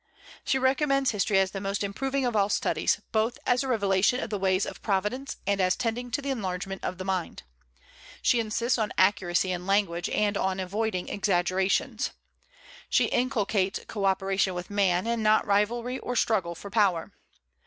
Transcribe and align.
She 0.43 0.57
recommends 0.57 1.11
history 1.11 1.37
as 1.37 1.51
the 1.51 1.61
most 1.61 1.83
improving 1.83 2.25
of 2.25 2.35
all 2.35 2.49
studies, 2.49 3.01
both 3.11 3.37
as 3.45 3.61
a 3.61 3.67
revelation 3.67 4.19
of 4.19 4.31
the 4.31 4.39
ways 4.39 4.65
of 4.65 4.81
Providence 4.81 5.37
and 5.45 5.61
as 5.61 5.75
tending 5.75 6.09
to 6.09 6.23
the 6.23 6.31
enlargement 6.31 6.83
of 6.83 6.97
the 6.97 7.05
mind. 7.05 7.43
She 8.19 8.39
insists 8.39 8.79
on 8.79 8.91
accuracy 8.97 9.51
in 9.51 9.67
language 9.67 10.09
and 10.09 10.37
on 10.37 10.59
avoiding 10.59 11.07
exaggerations. 11.07 12.09
She 12.89 13.09
inculcates 13.09 13.81
co 13.87 14.05
operation 14.05 14.55
with 14.55 14.71
man, 14.71 15.05
and 15.05 15.21
not 15.21 15.45
rivalry 15.45 15.99
or 15.99 16.15
struggle 16.15 16.55
for 16.55 16.71
power. 16.71 17.11